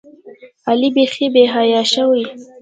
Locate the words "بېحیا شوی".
1.33-2.23